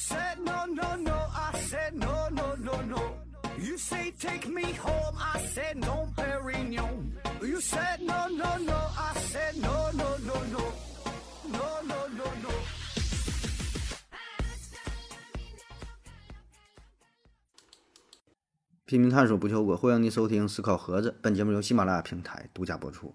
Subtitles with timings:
[0.00, 3.02] said no, no, no, I said no, no, no, no.
[3.58, 7.12] You say take me home, I said no, Perignon.
[7.42, 10.62] You said no, no, no, I said no, no, no, no.
[11.52, 12.50] No, no, no, no.
[18.86, 21.14] 拼命探索不求果，欢迎您收听思考盒子。
[21.22, 23.14] 本节目由喜马拉雅平台独家播出。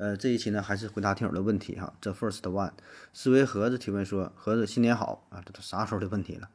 [0.00, 1.92] 呃，这一期呢还是回答听友的问题哈。
[2.00, 2.72] The first one，
[3.12, 6.48] 思维盒子提问说：盒子新年好啊，这都啥时候的问题了？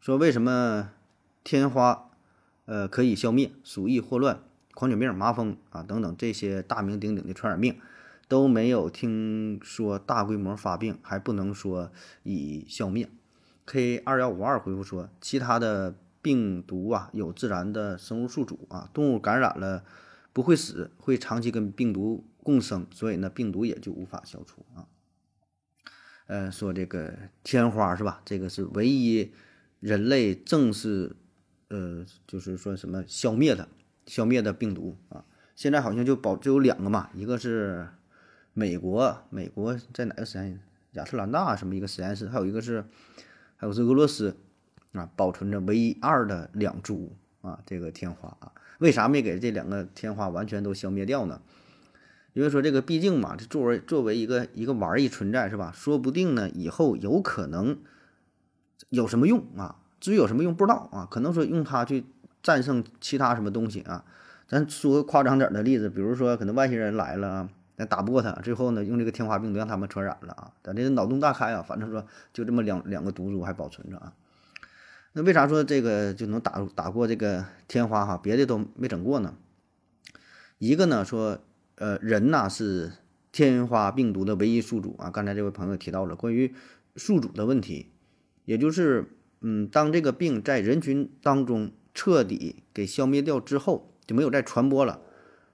[0.00, 0.90] 说为什么
[1.44, 2.08] 天花
[2.64, 4.40] 呃可以消灭鼠疫、霍乱、
[4.72, 7.78] 狂犬病、麻风啊等等这些大名鼎鼎的传染病，
[8.28, 13.10] 都没有听说大规模发病，还不能说已消灭
[13.66, 15.94] ？K 二幺五二回复说：其他的。
[16.22, 19.82] 病毒啊，有自然的生物宿主啊，动物感染了
[20.34, 24.86] 不会死，会长期跟病毒共生，所以呢，病毒也就无法消除啊。
[26.26, 28.22] 呃，说这个天花是吧？
[28.24, 29.32] 这个是唯一
[29.80, 31.16] 人类正式
[31.68, 33.68] 呃，就是说什么消灭的、
[34.06, 35.24] 消灭的病毒啊。
[35.54, 37.88] 现在好像就保就有两个嘛，一个是
[38.52, 40.60] 美国，美国在哪个实验？
[40.92, 42.28] 亚特兰大什么一个实验室？
[42.28, 42.84] 还有一个是，
[43.56, 44.36] 还有是俄罗斯。
[44.92, 51.40] 啊，保存着唯一二的两株啊，这个天花啊，为啥没给这两个天花完全都消灭掉呢？
[52.32, 55.72] 因为说这个毕竟嘛，这作为作为一个一个玩意存在是吧？
[55.74, 57.78] 说不定呢，以后有可能
[58.88, 59.76] 有什么用啊？
[60.00, 62.04] 至于有什么用不知道啊，可能说用它去
[62.42, 64.04] 战胜其他什么东西啊。
[64.48, 70.52] 咱说个夸张点的例子，比如说可能外星人来了啊，咱打不过他，最后呢用这个天花病毒让他们传染了啊。
[70.62, 74.12] 咱这脑洞大开啊，反正说就这么两两个毒株还保存着啊。
[75.12, 78.18] 那为啥说这个就能打打过这个天花哈？
[78.22, 79.34] 别的都没整过呢。
[80.58, 81.38] 一个呢说，
[81.80, 82.92] 呃，人呐是
[83.32, 85.08] 天花病毒的唯一宿主啊。
[85.08, 86.54] 刚才这位朋友提到了关于
[86.94, 87.86] 宿主的问题，
[88.44, 89.06] 也就是，
[89.40, 95.00] 嗯，当这个病在人群当中彻底给消灭掉之后，就没有再传播了，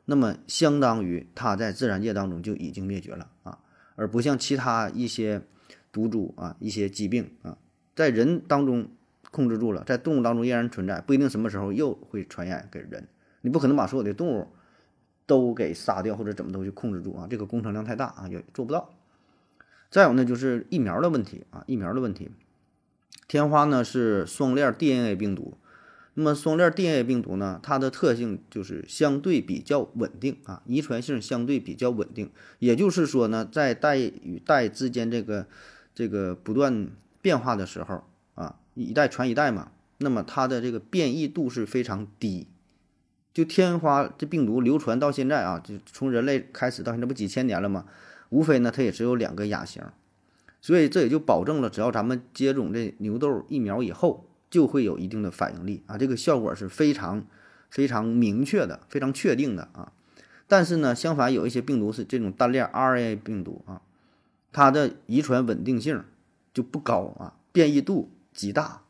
[0.07, 3.61] 那么相当于它在自然界当中就已经灭绝了啊，
[3.95, 5.43] 而不像其他一些
[5.93, 7.57] 毒株啊、一些疾病啊，
[7.95, 8.91] 在人当中。
[9.33, 13.07] 控制住了，在动物当中依然存在，不一定什么时候又会传染给人。
[13.43, 14.47] 你不可能把所有的动物
[15.27, 18.95] 都给杀掉或者怎么都去控制住啊，这个工程量太大啊，也做不到。
[19.91, 22.31] 再有呢，就是疫苗的问题啊，疫苗的问题。
[23.29, 25.59] 天花呢是双链 DNA 病毒，
[26.15, 32.31] 那么双链 DNA 病毒呢，它的特性就是相对比较稳定啊，遗传性相对比较稳定。
[32.59, 35.47] 也就是说呢，在代与代之间这个
[35.95, 36.89] 这个不断
[37.21, 38.05] 变化的时候
[38.35, 38.57] 啊。
[38.75, 42.47] 一代传一代嘛，那么它的这个变异度是非常低。
[43.37, 47.85] 就天花这病毒流传到现在啊，就从人类开始到现在不几千年了吗，
[48.31, 49.83] 无非呢它也只有两个亚型，
[50.63, 57.27] 所以这也就保证了只要咱们接种这牛痘疫苗以后，就会有一定的反应力啊，这个效果是非常
[57.69, 59.93] 非常明确的，非常确定的啊。
[60.47, 63.83] 但是呢，相反有一些病毒是这种单链 RNA 病毒啊，
[64.51, 66.03] 它的遗传稳定性
[66.55, 68.11] 就不高啊，变异度。
[68.33, 68.83] 极大，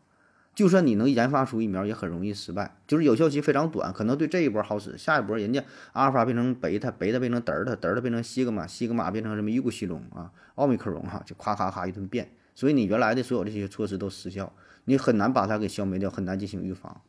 [0.57, 5.63] 就算你能研发出疫苗，也很容易失败，就是有效期非常短，可能对这一波好使，下一波人家
[5.93, 14.51] 阿尔法变成贝塔，贝塔变成德尔塔，德尔塔变成西格玛，西格玛变成什么伊古西隆啊，奥密克戎哈，就咔咔咔一顿变，所以你原来的所有这些措施都失效，
[14.87, 17.03] 你很难把它给消灭掉，很难进行预防。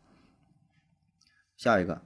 [1.55, 2.01] 下一个。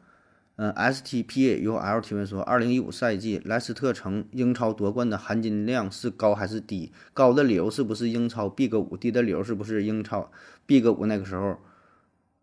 [0.62, 6.92] 嗯，S T P A U L 提问说，二零一五赛季莱斯特城英超夺冠的含金量是高还是低？
[7.16, 8.96] 高的理由是不是英超 Big 五？
[8.96, 10.30] 低的理由是不是英超
[10.68, 11.58] Big 五那个时候，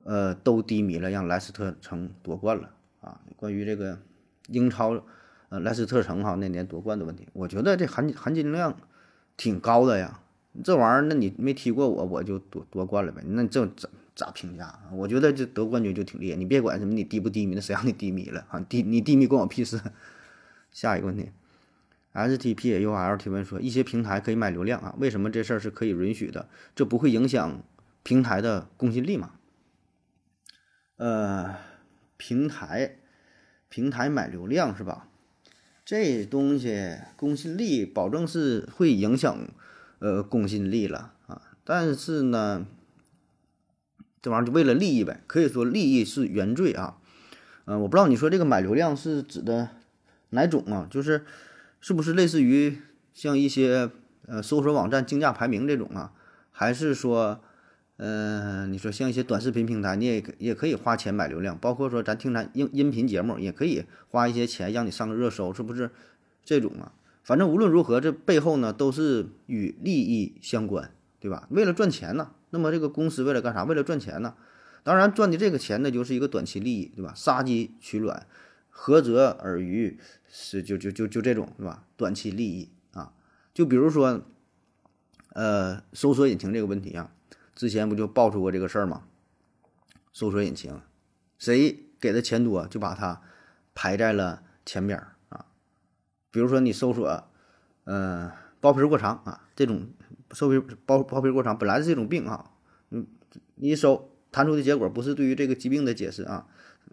[0.03, 2.71] 呃，都低迷了，让莱斯特城夺冠了
[3.03, 3.21] 啊？
[3.37, 3.97] 关于这个
[4.49, 5.00] 英超，
[5.50, 8.77] 呃，莱斯特城哈那年夺冠的问题，我觉得这含含金量
[9.37, 10.19] 挺高的呀。
[10.65, 13.23] 这玩意儿，那你没踢过我，我就夺夺冠了呗？
[13.25, 13.89] 那这怎？
[14.19, 14.81] 咋评价？
[14.91, 16.37] 我觉得这得冠军就挺厉害。
[16.37, 18.59] 你别管什么你低不低迷，那谁让你低迷了啊？
[18.69, 19.81] 低你低迷关我屁事。
[20.73, 21.31] 下一个问题
[22.11, 24.97] ，S T P A U L 提问说，一些平台可以买流量啊？
[24.99, 26.49] 为什么这事儿是可以允许的？
[26.75, 27.62] 这不会影响
[28.03, 29.35] 平台的公信力吗？
[30.97, 31.55] 呃，
[32.17, 32.97] 平台
[33.69, 35.06] 平台买流量是吧？
[35.85, 39.49] 这东西公信力保证是会影响
[40.00, 42.67] 呃公信力了啊，但是呢。
[44.20, 46.99] 这玩意儿就为了利益呗，可以说利益是原罪啊。
[47.67, 49.69] 嗯，我不知道你说这个买流量是指的
[50.31, 50.87] 哪种啊？
[50.91, 51.25] 就是
[51.81, 52.79] 是不是类似于
[53.12, 53.91] 像一些
[54.26, 56.12] 呃搜索网站竞价排名这种啊？
[56.50, 57.41] 还是说，
[57.99, 65.91] 嗯，你说像一些短视频平台，你也也可以花钱买流量，包括说咱听咱音音频节目也可以花一些钱让你上个热搜，是不是
[66.44, 66.93] 这种啊？
[67.23, 71.47] 反正无论如何，这背后呢都是与利益相关，对吧？
[71.50, 72.31] 为了赚钱呢。
[72.50, 73.65] 那么这个公司为了干啥？
[73.65, 74.35] 为了赚钱呢？
[74.85, 77.12] 当然赚的这个钱呢，就是一个短期利益，对吧？
[77.15, 78.27] 杀鸡取卵，
[78.73, 79.99] 涸泽而渔，
[80.29, 81.85] 是就就就就这种，对吧？
[81.97, 83.12] 短期利益啊，
[83.53, 84.23] 就比如说，
[85.35, 87.11] 呃，搜索引擎这个问题啊，
[87.55, 89.03] 之前不就爆出过这个事儿吗？
[90.12, 90.81] 搜索引擎，
[91.39, 93.21] 谁给的钱多，就把它
[93.75, 95.44] 排在了前边儿啊。
[96.31, 97.29] 比如说你搜索，
[97.85, 99.91] 呃，包皮过长啊，这种
[100.33, 102.51] 搜皮包包皮过长本来是一种病啊，
[102.91, 103.07] 嗯，
[103.57, 104.11] 你一搜。
[104.31, 106.47] 弹出的结果不是对于这个疾病的解释啊，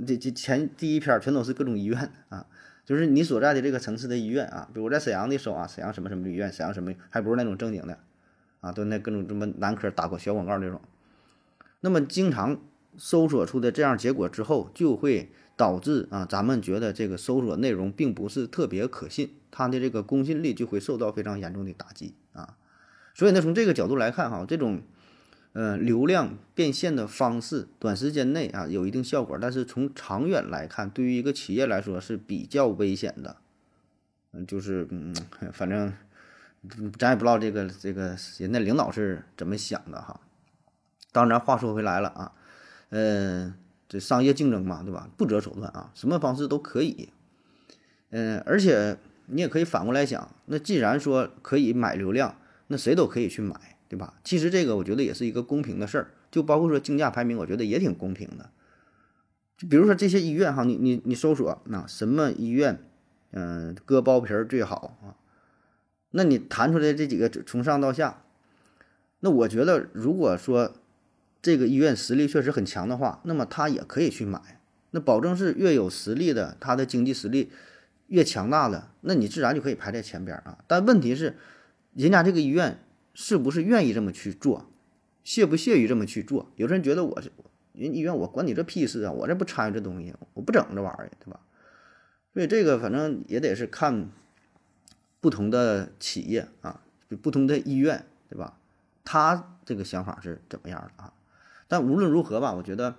[0.07, 2.47] 这这前第一篇全都是各种医院啊，
[2.85, 7.99] 就是你所在的这个城市的医院啊，比如在沈阳的搜啊，沈阳什么什么医院，沈阳什么还不是那种正经的
[8.61, 10.79] 啊，都那各种什么男科打过小广告这种，
[11.81, 12.57] 那么经常
[12.95, 22.55] 搜索出的这样结果之后，就会导致啊，咱们觉得这个搜索内容并不是特别可信，它的这个公信力就会受到非常严重的打击啊，
[23.15, 24.83] 所以呢，从这个角度来看哈，这种。
[25.57, 33.37] 呃，流量变现的方式，短时间内啊有一定效果，但是从长远来看，对于一个企业来说是比较危险的。
[34.33, 35.15] 嗯，就是嗯，
[35.53, 35.93] 反正
[36.99, 40.19] 咱也不知道这个这个人家领导是怎么想的哈。
[41.13, 42.33] 当然，话说回来了啊，
[42.89, 43.53] 嗯，
[43.87, 45.09] 这商业竞争嘛，对吧？
[45.15, 47.07] 不择手段啊，什么方式都可以。
[48.09, 48.97] 嗯，而且
[49.27, 52.35] 你也可以反过来想，那既然说可以买流量，
[52.67, 53.55] 那谁都可以去买。
[53.87, 54.15] 对吧？
[54.23, 58.49] 其实这个我觉得也是一个公平的事儿，就包括说竞价排名，我觉得也挺公平的。
[59.55, 62.83] 就比如说这些医院哈，你你你搜索那什么医院，
[63.29, 65.15] 嗯，割包皮儿最好啊？
[66.09, 68.23] 那你弹出来这几个从上到下，
[69.19, 70.73] 那我觉得如果说
[71.43, 74.59] 这个医院实力确实很强的话，那么他也可以去买。
[74.89, 77.51] 那保证是越有实力的，他的经济实力
[78.07, 80.57] 越强大的，那你自然就可以排在前边啊。
[80.65, 81.37] 但问题是，
[81.95, 82.79] 人家这个医院。
[83.17, 84.69] 是不是愿意这么去做，
[85.23, 86.51] 屑不屑于这么去做？
[86.57, 87.31] 有的人觉得我是
[87.71, 89.11] 人医院，我管你这屁事啊！
[89.13, 91.39] 我这不参与这东西，我不整这玩意儿，对吧？
[92.33, 94.09] 所以这个反正也得是看
[95.21, 96.81] 不同的企业啊，
[97.21, 98.57] 不同的医院，对吧？
[99.05, 101.13] 他这个想法是怎么样的啊？
[101.69, 102.97] 但无论如何吧，我觉得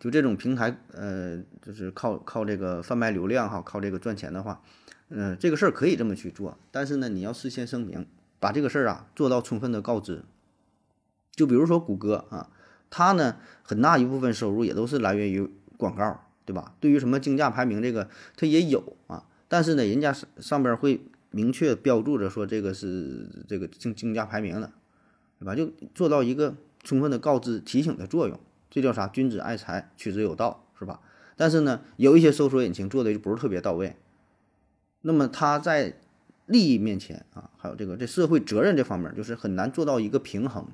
[0.00, 4.60] 就这种平台，呃，就是靠靠这个贩卖流量哈，靠这个赚钱的话，
[5.08, 8.04] 嗯，这个事儿可以这么去做，但是呢，你要事先声明。
[8.42, 10.24] 把这个事儿啊做到充分的告知，
[11.30, 12.50] 就比如说谷歌啊，
[12.90, 16.74] 它呢很大一部分收入也都是来源于广告，对吧？
[16.80, 24.72] 对于什么竞价排名这个，它也有啊，但是呢，人家上上边会明确标注着说这个是这个竞竞价排名的，
[25.38, 25.54] 对吧？
[25.54, 29.06] 就做到一个充分的告知提醒的作用，这叫啥？
[29.06, 30.98] 君子爱财，取之有道，是吧？
[31.36, 33.94] 但是呢，有一些搜索引擎做的就不是特别到位，
[35.02, 36.00] 那么它在。
[36.52, 40.66] 利益面前啊，还有这个这社会责任这方面，就是很难做到一个平衡。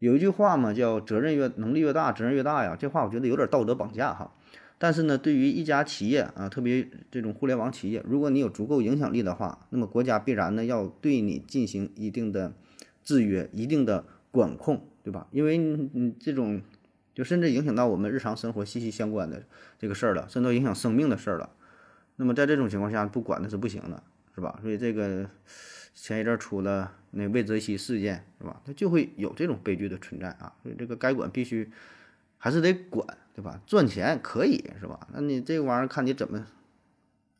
[0.00, 2.74] 有一句话嘛，叫“责任越能力越大，责任越大呀”。
[2.80, 4.34] 这话我觉得有点道德绑架哈。
[4.76, 12.52] 但是呢，对于一家企业啊，特别这种互联网企业，如果你有足够影响力的话，那么国家必然呢要对你进行一定的
[13.02, 15.26] 制约、一定的管控，对吧？
[15.30, 16.60] 因为你这种
[17.14, 19.44] 就甚至影响到我们日常生活息息相关的
[19.78, 21.50] 这个事儿了，甚至影响生命的事儿了。
[22.16, 24.02] 那么在这种情况下，不管那是不行的。
[24.34, 24.58] 是吧？
[24.62, 25.30] 所以这个
[25.94, 28.60] 前一阵出了那魏则西事件，是吧？
[28.64, 30.52] 它就会有这种悲剧的存在啊。
[30.62, 31.70] 所以这个该管必须
[32.36, 33.60] 还是得管，对吧？
[33.66, 35.06] 赚钱可以是吧？
[35.12, 36.44] 那你这玩意儿看你怎么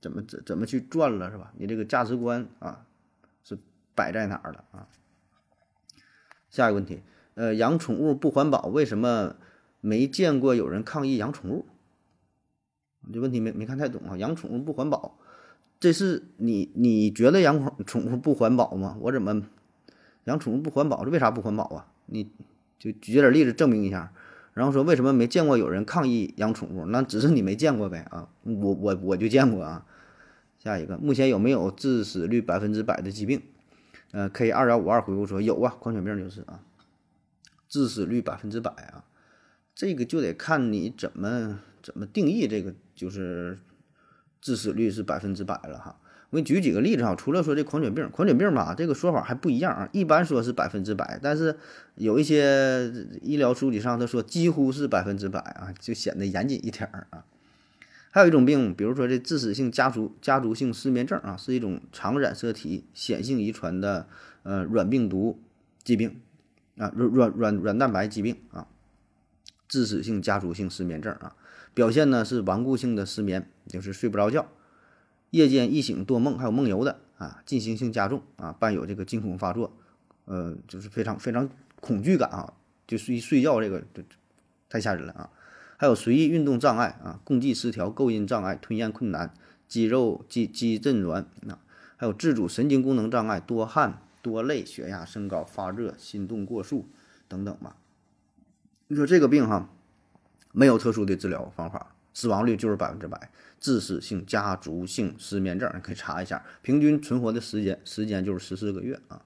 [0.01, 1.53] 怎么怎怎么去赚了是吧？
[1.57, 2.87] 你这个价值观啊
[3.43, 3.59] 是
[3.95, 4.87] 摆在哪儿了啊？
[6.49, 7.03] 下一个问题，
[7.35, 9.35] 呃，养宠物不环保，为什么
[9.81, 11.67] 没见过有人抗议养宠物？
[13.13, 14.17] 这问题没没看太懂啊。
[14.17, 15.19] 养宠物不环保。
[15.81, 18.97] 这是你你觉得养宠宠物不环保吗？
[19.01, 19.43] 我怎么
[20.25, 21.05] 养宠物不环保？
[21.05, 21.87] 这为啥不环保啊？
[22.07, 22.31] 你
[22.79, 24.13] 就举点例子证明一下，
[24.55, 26.87] 然后说为什么没见过有人抗议养宠物？
[26.87, 28.31] 那只是你没见过呗啊！
[28.45, 29.85] 我我我就见过啊。
[30.59, 33.43] 下一个，目前有没有致死率百分之百的疾病？
[34.13, 36.61] 呃，K 二幺五二回复说有啊，狂犬病就是啊，
[37.69, 39.05] 致死率百分之百啊，
[39.75, 43.59] 这个就得看你怎么怎么定义这个就是。
[44.45, 45.97] 致死率是百分之百了哈，
[46.29, 47.15] 我给你举几个例子哈。
[47.17, 49.89] 除了说这狂犬病，狂犬病吧，这个说法还不一样啊。
[49.91, 51.57] 一般说是百分之百，但是
[51.95, 57.25] 有一些医疗书籍上他说几乎是百分之百啊，就显得严谨一点儿啊。
[58.11, 64.07] 还有一种病，比如说这致死性家族家族性失眠症啊，是一种常染色体显性遗传的
[64.43, 65.41] 呃软病毒
[65.83, 66.21] 疾病
[66.77, 68.67] 啊，软软软软蛋白疾病啊，
[69.67, 71.35] 致死性家族性失眠症啊。
[71.75, 74.47] 表现呢是顽固性的失眠，就是睡不着觉，
[75.31, 79.77] 夜间易醒多梦，还有梦游的啊，进行性加重啊，伴有这个惊恐发作，
[80.25, 81.51] 呃，就是非常非常
[81.81, 82.55] 恐惧感啊，
[82.87, 84.03] 就睡睡觉这个这
[84.69, 85.31] 太吓人了啊。
[85.77, 89.35] 还有随意运动障碍啊，共济失调、构音障碍、吞咽困难、
[89.67, 91.59] 肌肉肌肌震挛啊，
[91.97, 96.89] 还有自主神经功能障碍、多汗、多泪、血压升高、发热、心动过速
[97.27, 97.77] 等等吧。
[98.87, 99.69] 你说这个病哈，
[100.55, 103.31] 没有特殊的治疗方法，死亡率就是百分之百。
[103.61, 109.23] 致死性家族性失眠症，可以查一下，平均存活的时间时间就是十四个月啊。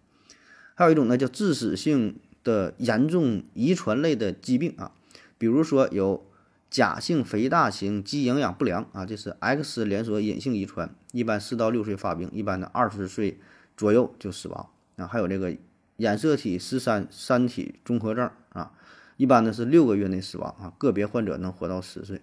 [0.76, 4.92] 还有一种呢叫致死性的严重遗传类的疾病啊，
[5.38, 6.24] 比如说有
[6.70, 13.40] 假性肥大型肌营养不良啊，这是 X 连锁隐性遗传，一般四到六岁发病，一般的二十岁
[13.76, 15.08] 左右就死亡啊。
[15.08, 15.56] 还有这个
[15.96, 18.70] 染色体十三三体综合症啊，
[19.18, 22.22] 一般呢是六个月内死亡啊，个别患者能活到十岁。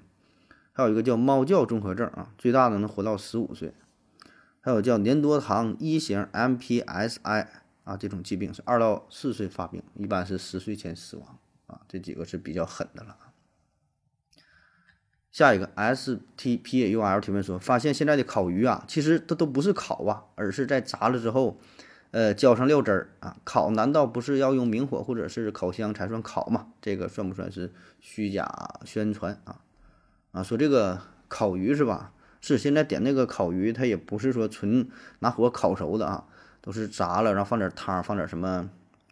[0.72, 3.74] 还有一个叫猫叫综合症啊，最大的能活到十五岁。
[4.62, 7.48] 还有叫粘多糖一型 MPSI
[7.84, 11.38] 啊，这种疾病是二到四岁发病，一般是十岁前死亡
[11.68, 11.82] 啊。
[11.90, 13.18] 这几个是比较狠的了。
[15.32, 21.60] 下一个 STPUL 提问说，发现现在的烤鱼啊，其实它都不是烤啊，而是在炸了之后，
[22.16, 23.36] 呃，浇上料汁儿啊。
[23.44, 26.68] 烤难道不是要用明火或者是烤箱才算烤吗？
[26.82, 29.60] 这个算不算是虚假宣传啊？
[30.32, 32.14] 啊，说这个烤鱼是吧？
[32.40, 34.88] 是现在点那个烤鱼，它也不是说纯
[35.20, 36.24] 拿火烤熟的啊，
[36.62, 38.70] 都是炸了，然后放点汤，放点什么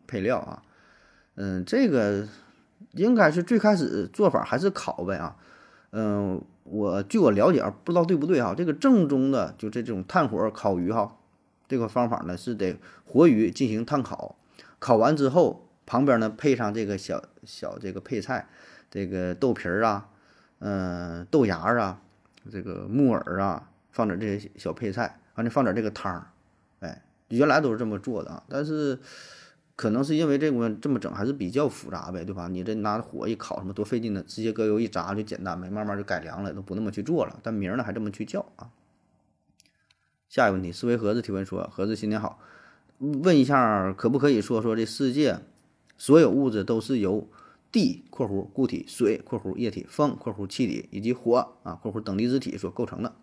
[0.07, 0.63] 配料啊。
[1.35, 2.25] 嗯，这个
[2.93, 5.35] 应该是最开始做法还是烤呗啊。
[5.91, 8.55] 嗯，我据我了解，不知道对不对哈。
[8.55, 11.17] 这个正宗的就这种炭火烤鱼哈，
[11.67, 14.35] 这个方法呢是得活鱼进行炭烤，
[14.79, 18.47] 烤完之后旁边呢配上这个小小这个配菜，
[18.89, 20.09] 这个豆皮儿啊。
[20.65, 21.99] 嗯，豆芽啊，
[22.49, 26.27] 这个木耳啊，放点这些小配菜，完了放点这个汤儿，
[26.79, 28.41] 哎，原来都是这么做的啊。
[28.47, 28.97] 但是
[29.75, 32.47] 可能是因为这个这么整还是比较复杂呗，对吧？
[32.47, 34.23] 你这拿火一烤，什么多费劲呢？
[34.25, 37.37] 直接搁油一炸就简单呗，慢慢就改良了，都不那么去做了。
[37.43, 38.69] 但名儿呢还这么去叫啊。
[40.33, 42.39] 下一个问题，思维盒子提问说：盒子新年好，
[42.97, 45.41] 问一下可不可以说说这世界
[45.95, 47.27] 所有物质都是由？
[47.71, 53.13] 地（括弧固体）、水（括弧液体）、风（括弧气体）以及火啊（括弧等离子体）所构成的。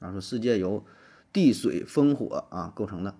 [0.00, 0.84] 啊，说世界由
[1.32, 3.14] 地、水、风、火啊构成的。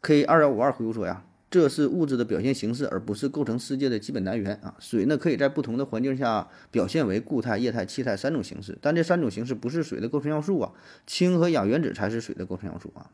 [0.00, 4.74] K 二幺五二回复说呀，这是物质的表现形式，而不是构成世界的基本单元啊。
[4.78, 10.72] 水呢，可以在不同的环境下表现为固态、液态、气态三种形式，但这三种形式不是水的构成要素啊。
[11.06, 13.10] 氢和氧原子才是水的构成要素啊。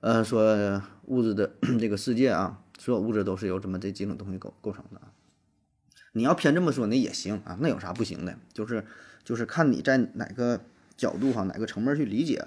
[0.00, 5.12] 呃，说物质的 这个世界啊，所有物质都是由这么这几种东西构构成的啊。
[6.12, 8.38] 你要偏这么说，那也行啊，那有啥不行的？
[8.52, 8.84] 就是
[9.22, 10.60] 就是看你在哪个
[10.96, 12.44] 角度哈，哪个层面去理解。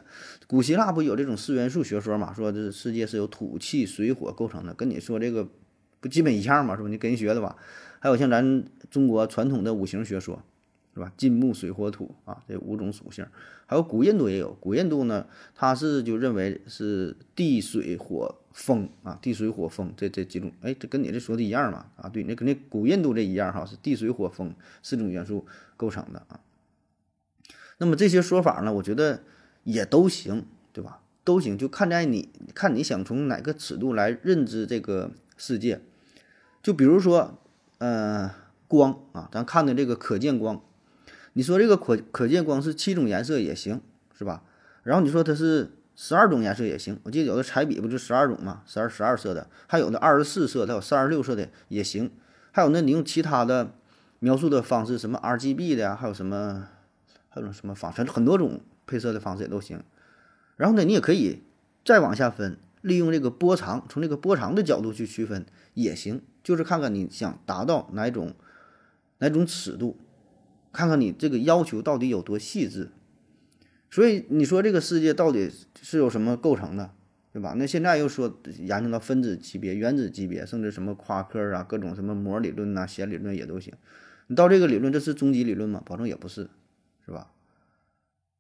[0.47, 2.33] 古希腊不有这种四元素学说嘛？
[2.33, 5.47] 说这世界是由土、气、水、火构成的，跟你说这个
[5.99, 6.75] 不基本一样嘛？
[6.75, 6.89] 是吧？
[6.89, 7.55] 你跟人学的吧？
[7.99, 10.41] 还有像咱中国传统的五行学说。
[10.93, 11.13] 是吧？
[11.15, 13.23] 金木水火土啊，这五种属性，
[13.67, 14.57] 还有古印度也有。
[14.59, 21.85] 古印度呢，它是就认为是地水火风啊，地水火风这这几种，哎，这跟你这说的一样嘛？
[21.97, 24.51] 啊，对，那跟那古印度这一样哈，是地水火风
[24.81, 26.39] 四种元素构成的啊。
[27.77, 29.21] 那么这些说法呢，我觉得
[29.63, 31.01] 也都行，对吧？
[31.23, 35.81] 都行，就看在你看你想从哪个尺度来认知这个世界。
[36.63, 37.37] 就比如说，
[37.77, 38.33] 呃，
[38.67, 40.61] 光啊，咱看的这个可见光。
[41.33, 43.81] 你说这个可可见光是七种颜色也行，
[44.17, 44.43] 是吧？
[44.83, 52.09] 然后你说它是十二种颜色也行，我记得有的彩笔不就十二种嘛，十二十二色的，还有的二十四色，它有三十六色的也行。
[52.51, 53.71] 还有那你用其他的
[54.19, 56.69] 描述的方式，什么 R G B 的呀，还有什么
[57.39, 59.81] 还有什么方，反正很多种配色的方式也都行。
[60.55, 61.43] 然后呢，你也可以
[61.85, 68.33] 再往下分，利用这个波长，从这个波长的角度去区分也行，就是看看你想达到哪种
[69.19, 69.97] 哪种尺度。
[70.73, 72.91] 看看你这个要求到底有多细致，
[73.89, 75.49] 所以你说这个世界到底
[75.81, 76.91] 是由什么构成的，
[77.33, 77.55] 对吧？
[77.57, 83.73] 那现在又说研究到分子级别、原子级别，甚至什么夸克啊，各种什么膜理论呐、弦理论也都行。
[84.27, 85.81] 你到这个理论，这是终极理论吗？
[85.83, 86.47] 保证也不是，
[87.07, 87.31] 是吧？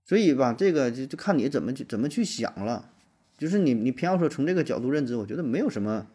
[0.05, 2.91] 所以吧，这个就就看你怎么去怎么去想了。
[3.37, 6.07] 就是你你偏要说从这个角度认知，我觉得没有什么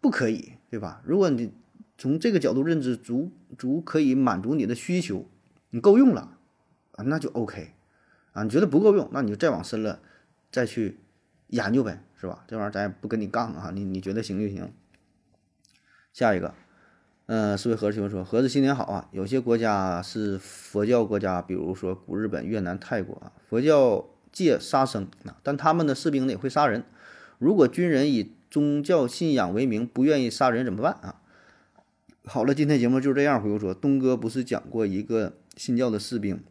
[0.00, 1.02] 不可以，对吧？
[1.04, 1.52] 如果你
[1.96, 5.28] 从这个角度认知足足可以满足你的需求。
[5.74, 6.36] 你够用了
[6.92, 7.72] 啊，那就 OK
[8.32, 8.42] 啊。
[8.42, 10.00] 你觉得不够用，那你就再往深了，
[10.50, 10.98] 再去
[11.46, 12.44] 研究呗，是吧？
[12.46, 13.70] 这玩意儿咱也不跟你杠啊。
[13.74, 14.70] 你你觉得行就行。
[16.12, 16.54] 下一个，
[17.26, 19.08] 嗯，思维盒子提问说：和子新年好啊！
[19.12, 26.84] 有些国家是佛教国家，比如说古日本、越南、泰国啊，佛教戒杀生啊，但他们的士兵呢也会杀人。
[27.38, 31.22] 如果军人以宗教信仰为名不愿意杀人怎么办啊？
[32.24, 33.42] 好了，今天节目就这样。
[33.42, 36.42] 回复说，东哥不是讲过一个信教的士兵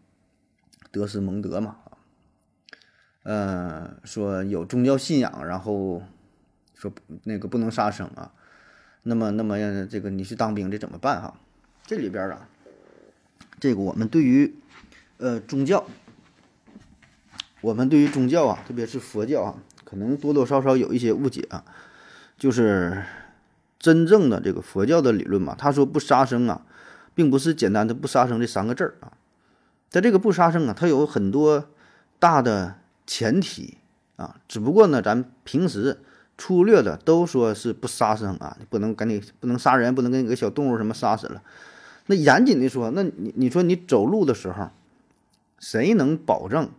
[0.90, 1.78] 德斯蒙德嘛？
[1.84, 1.98] 啊，
[3.24, 6.02] 呃，说有宗教信仰，然后
[6.74, 6.92] 说
[7.26, 8.34] 那个不能杀生啊。
[9.04, 11.34] 那么，那么这个你去当兵这怎么办哈？
[11.88, 12.48] 这里边啊，
[13.60, 14.54] 这个我们对于
[15.18, 15.84] 呃宗教，
[17.62, 21.66] 我们对于宗教啊，特别是佛教啊，可能多多少少有一些误解啊，
[22.38, 23.04] 就是
[23.80, 26.64] 真正的这个佛教的理论嘛，他说不杀生啊，
[27.16, 29.14] 并不是简单的不杀生这三个字儿啊，
[29.90, 31.70] 在这个不杀生啊，它有很多
[32.20, 32.76] 大的
[33.08, 33.80] 前提
[34.18, 35.98] 啊，只不过呢，咱平时。
[36.42, 41.44] 粗略的都说是不杀生啊，不能赶紧不能杀人，不能跟你个小动物什么杀死了。
[42.08, 44.72] 那严谨的说，那你你说你走路的时候，
[45.60, 46.72] 谁能保证？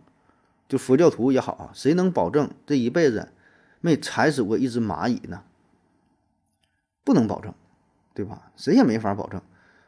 [0.67, 3.29] 就佛教徒也好啊，谁能保证这一辈子
[3.79, 5.43] 没踩死过一只蚂蚁呢？
[7.05, 7.53] 不能保证，
[8.13, 8.51] 对吧？
[8.57, 9.41] 谁也没法保证。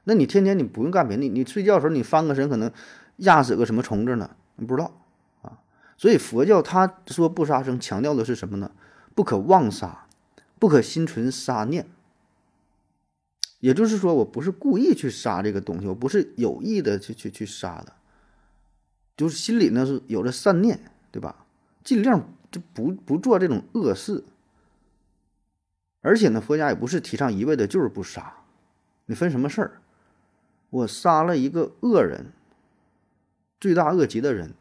[0.05, 2.71] 那你天天你不用干别的，你睡觉的时候你翻个身，可能
[3.17, 4.29] 压死个什么虫子呢？
[4.55, 4.93] 你不知道
[5.41, 5.59] 啊。
[5.97, 8.71] 所以佛教他说不杀生，强调的是什么呢？
[9.15, 10.07] 不可妄杀，
[10.59, 11.87] 不可心存杀念。
[13.59, 17.93] 也就是说，我不是故意去杀这个东西，我不是有意的去去去杀的，
[19.17, 21.47] 就是心里呢是有着善念，对吧？
[21.83, 24.23] 尽量就不不做这种恶事。
[26.01, 28.35] 而且呢，佛家也不是提倡一味的就是不杀，
[29.07, 29.81] 你分什么事儿？
[30.69, 32.33] 我杀了一个恶人，
[33.59, 34.53] 罪大恶极的人，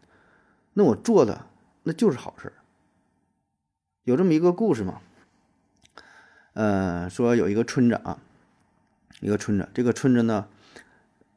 [0.73, 1.46] 那我做的
[1.82, 2.54] 那就是好事儿。
[4.04, 5.00] 有这么一个故事嘛？
[6.52, 8.18] 呃，说有一个村子啊，
[9.20, 10.46] 一个村子，这个村子呢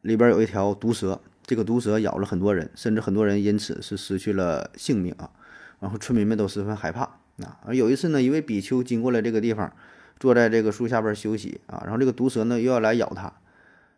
[0.01, 5.31] 里边有一条毒蛇，这个毒蛇咬了很多人，甚至很多人因此是失去了性命啊。
[5.79, 7.03] 然后村民们都十分害怕
[7.41, 7.57] 啊。
[7.65, 9.72] 而有一次呢，一位比丘经过了这个地方，
[10.20, 11.81] 坐在这个树下边休息啊。
[11.85, 13.31] 然后这个毒蛇呢又要来咬他，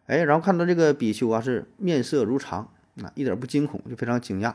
[0.05, 2.69] 哎，然后看到这个比丘啊是面色如常
[3.01, 4.53] 啊，一点不惊恐，就非常惊讶。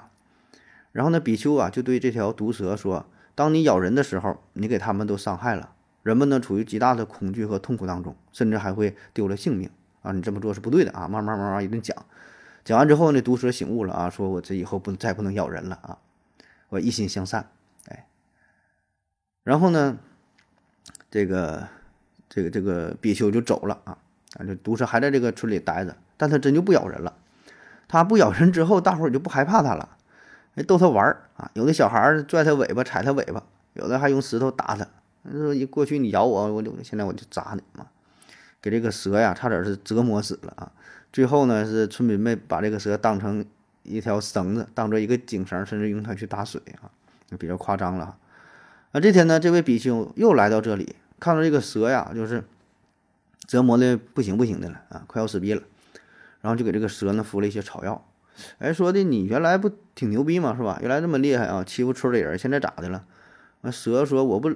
[0.93, 3.05] 然后呢，比丘啊就对这条毒蛇说。
[3.35, 9.69] 当你咬人的时候，你给他们都伤害了，人们呢处于极大的恐惧和痛苦当中，甚至还会丢了性命
[10.03, 10.13] 啊！
[10.13, 11.09] 你这么做是不对的啊！
[11.09, 11.97] 慢慢慢慢一顿讲，
[12.65, 15.99] 讲完之后呢，毒蛇醒悟了啊，说我这以后不再不能咬人了啊，
[16.69, 17.51] 我一心向善，
[17.89, 18.07] 哎，
[19.43, 19.99] 然后呢，
[21.11, 21.67] 这个
[22.29, 23.99] 这个这个比丘就走了啊，
[24.39, 27.17] 啊，这毒蛇还在这个村里待着，但他真就不咬人了，
[27.89, 29.97] 他不咬人之后，大伙就不害怕他了。
[30.55, 31.51] 哎，逗他玩儿啊！
[31.55, 34.87] 有的小孩儿拽他尾巴，踩他尾巴；有的还用石头打他。
[35.33, 37.87] 说一过去你咬我，我就现在我就扎你嘛！
[38.63, 40.71] 给这个蛇呀，差点是折磨死了啊！
[41.13, 43.45] 最后呢，是村民们把这个蛇当成
[43.83, 46.91] 一条绳子，当做一个颈绳，甚至用它去打水啊，
[47.27, 48.17] 就比较夸张了。
[48.93, 52.45] 啊，这天呢，这位比丘又来到这里，看到这个蛇呀，就是
[53.47, 55.63] 折磨的不行不行的了啊，快要死逼了，
[56.41, 58.05] 然后就给这个蛇呢敷了一些草药。
[58.59, 60.57] 哎，说的你原来不挺牛逼吗？
[60.57, 60.79] 是吧？
[60.81, 63.07] 原来这么厉害啊，欺负村里人，现在咋的了？
[63.61, 64.53] 那蛇说：“我不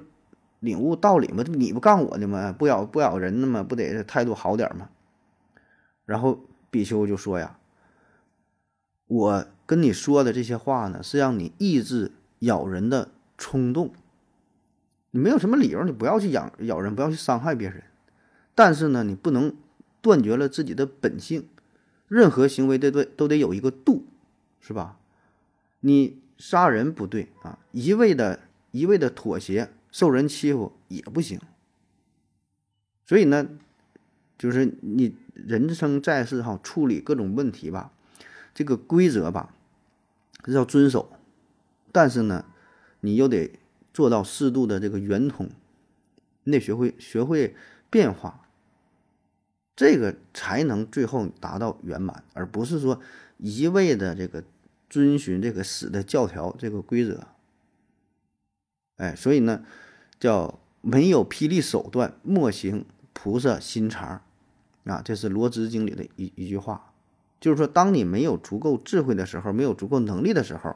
[0.61, 1.45] 领悟道理吗？
[1.47, 2.53] 你不干我的吗？
[2.53, 3.63] 不咬不咬人的吗？
[3.63, 4.89] 不得态度好点吗？”
[6.05, 7.59] 然后比丘就说：“呀，
[9.07, 13.93] 我跟你说的这些话呢，是让你抑制咬人的冲动。
[15.13, 17.85] 你没有什么理由，你不要去咬咬人，不要去伤害别人。
[18.55, 19.55] 但是呢，你不能
[20.03, 21.49] 断绝了自己的本性。”
[22.09, 24.07] 任何行为都对都得有一个度，
[24.61, 24.99] 是吧？
[25.81, 28.41] 你杀人不对啊，一味的、
[28.73, 31.39] 一味的妥协，受人欺负也不行。
[33.05, 33.49] 所以呢，
[34.37, 37.93] 就是你人生在世哈，处理各种问题吧，
[38.55, 39.55] 这个规则吧
[40.47, 41.13] 要遵守，
[41.93, 42.45] 但是呢，
[43.01, 43.59] 你又得
[43.93, 45.49] 做到适度的这个圆通，
[46.45, 47.55] 你得学会学会
[47.91, 48.48] 变化。
[49.79, 53.01] 这个才能最后达到圆满，而不是说
[53.37, 54.43] 一味的这个
[54.91, 57.29] 遵循这个死的教条这个规则。
[58.97, 59.65] 哎，所以呢，
[60.19, 64.21] 叫没有霹雳手段，莫行菩萨心肠
[64.83, 66.93] 啊，这是罗织经里的一一句话，
[67.41, 70.75] 就是说，当你没有足够智慧的时候，没有足够能力的时候，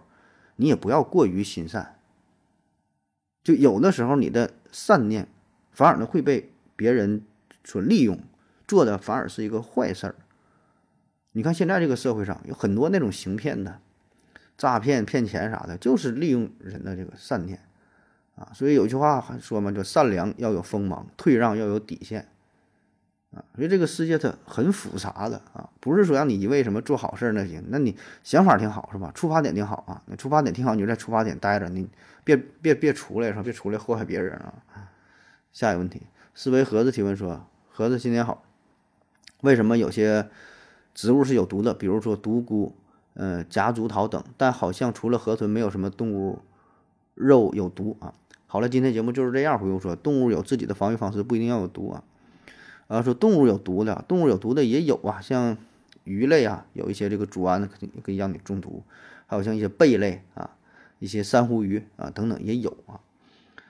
[0.55, 1.99] 你也不要过于心善。
[3.43, 5.27] 就有的时候，你的善念
[5.73, 7.23] 反而呢会被别人
[7.65, 8.21] 所利用。
[8.73, 10.15] 做的反而是一个坏事儿。
[11.33, 13.79] 你看现在这个社会上有很多那种行骗的、
[14.57, 17.61] 诈骗、骗钱啥的，就是利用人的这个善念
[18.35, 18.49] 啊。
[18.55, 22.27] 所以有句话说嘛，叫善良要有锋芒，退让要有底线
[23.35, 23.45] 啊。
[23.55, 29.13] 所以这个世界它很复杂的啊，不是说让你一味什么做好事儿那行，那你想法挺好是吧？
[29.15, 31.91] 出发点挺好啊，那出发点挺好，你就在出发点待着，你
[32.25, 33.43] 别别别出来是吧？
[33.43, 34.55] 别出来祸害别人啊。
[35.53, 38.43] 下一个问题，思维盒子提问说：盒子新年好。
[39.43, 40.29] 为什么有些
[40.95, 42.75] 植物是有毒的，比如说独孤、
[43.15, 46.39] 呃夹竹桃等，但好像除了河豚，没有什么动物
[47.15, 48.15] 肉有毒啊。
[48.47, 49.59] 好了，今天节目就是这样。
[49.59, 52.05] 回复说，动物有自己的防御方式，不一定要有毒啊。
[52.87, 55.57] 啊，说动物有毒的，动物有毒的也有啊，像
[56.05, 58.83] 鱼类啊，有一些这个组胺可以可以让你中毒，
[59.27, 60.51] 还有像一些贝类啊，
[61.01, 63.01] 一些珊瑚鱼啊等等也有啊。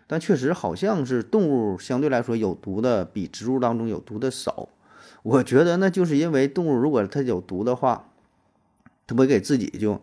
[0.07, 4.69] 但确实好像是动物相对来说有毒的比植物当中有毒的少。
[5.23, 8.09] 我觉得那就是因为动物如果它有毒的话，
[9.07, 10.01] 它不给自己就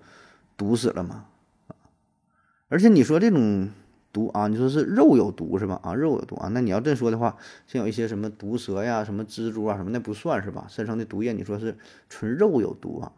[0.58, 1.25] 毒死了吗？
[2.67, 3.69] 而且你说这种。
[4.12, 4.47] 毒啊！
[4.47, 5.79] 你说是肉有毒是吧？
[5.84, 6.49] 啊，肉有毒啊！
[6.51, 10.65] 那你要这么说的话，像有一些什么毒蛇呀、什么蜘蛛啊什么，那不算是吧？
[10.67, 11.77] 身上的毒液，你说是
[12.10, 13.12] 纯肉有毒啊？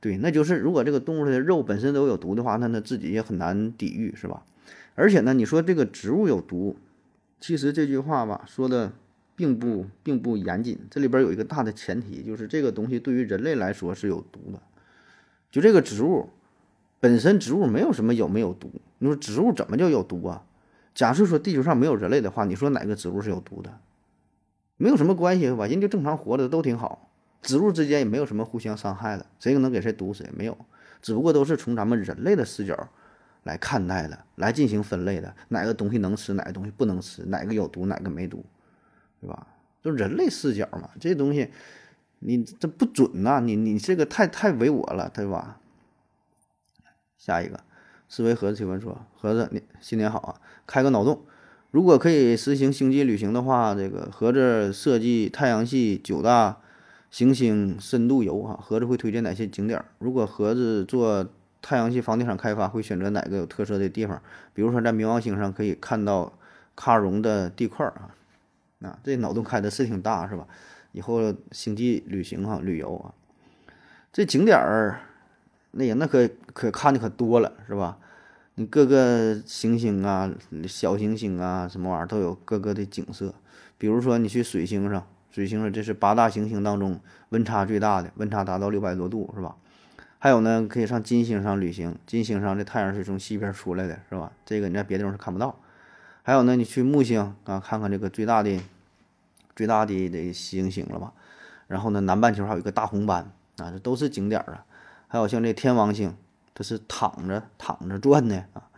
[0.00, 4.42] 对，那就是如果这个动物的肉本身都有毒的话，那它自己也很难抵御是吧？
[4.94, 6.78] 而且呢，你说这个植物有毒，
[7.38, 8.92] 其实这句话吧说的
[9.40, 14.60] 并不并不严谨，这里边有一个大的前提，就是这个东西对于人类来说是有毒的，
[15.50, 16.28] 就这个植物。
[17.00, 18.70] 本身植物没有什么有没有毒？
[18.98, 20.44] 你说植物怎么就有毒啊？
[20.94, 23.78] 假设说地球上没有人类的话，你说哪个植物是有毒的？
[24.76, 25.66] 没有什么关系吧？
[25.66, 27.08] 人就正常活着都挺好，
[27.40, 30.54] 植物之间也没有什么互相伤害的，谁能给谁毒死也没有，
[31.00, 32.88] 只不过都是从咱们人类的视角
[33.44, 38.44] 来看待的，来进行分类的，哪个东西能吃，哪个东西不能吃，哪个有毒，哪个没毒，
[39.20, 39.46] 对吧？
[39.82, 41.50] 就人类视角嘛，这东西
[42.18, 45.58] 你这不准呐，你你这个太太唯我了，对吧？
[47.16, 47.60] 下一个，
[48.08, 50.40] 思维盒子提问说：“盒子，你新年好啊！
[50.66, 51.22] 开个脑洞，
[51.70, 56.58] 如果可以实行星际旅行的话，这个盒子设计太阳系九大
[57.10, 59.84] 行星深度游啊，盒子会推荐哪些景点？
[59.98, 61.26] 如果盒子做
[61.60, 64.22] 太阳系房地产开发，会选择哪个有特色的地方？
[64.54, 66.32] 比如说在冥王星上可以看到
[66.74, 68.14] 喀戎的地块啊，
[68.82, 70.46] 啊，这脑洞开的是挺大是吧？
[70.92, 73.14] 以后星际旅行哈，旅游啊，
[74.12, 75.00] 这景点儿。”
[75.72, 77.96] 那也那可可看的可多了，是吧？
[78.56, 80.28] 你各个行星啊、
[80.66, 83.32] 小行星啊，什么玩意儿都有各个的景色。
[83.78, 89.54] 比如说你去水星上，水星上这是八大行星当中温差最大的，温差达到六百多度，是吧？
[90.18, 94.32] 还有呢，可以上金星上旅行，金星上的太阳是从西边出来的，是吧？
[94.44, 95.56] 这个你在别地方是看不到。
[96.22, 98.60] 还有呢，你去木星啊，看看这个最大的、
[99.56, 101.12] 最大的的行星了吧？
[101.66, 104.64] 然后呢，南半球还有一个大红斑啊，这都是景点啊。
[105.08, 106.14] 还有像这天王星，
[106.54, 108.68] 它是躺着躺着转的啊。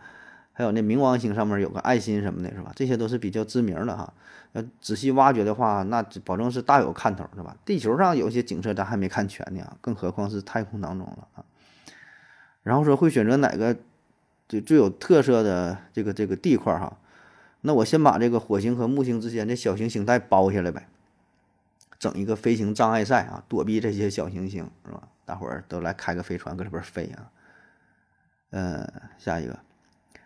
[0.53, 2.71] 还有那冥王星上面有个爱心什么的，是吧？
[2.75, 4.13] 这些都是比较知名的哈。
[4.53, 7.57] 要仔细挖掘的话，那保证是大有看头，是吧？
[7.65, 11.43] 地球上有些景色咱还没看全呢啊，更何况是太空当中了啊。
[12.61, 13.75] 然后说会选择哪个
[14.47, 16.95] 最最有特色的这个这个地块哈？
[17.65, 20.87] 那我先把这个火星和木星之间的小行星带包下来呗，
[21.97, 25.07] 整一个飞行障碍赛啊，躲避这些小行星，是吧？
[25.25, 27.31] 大伙儿都来开个飞船搁这边飞啊！
[28.49, 29.57] 嗯，下一个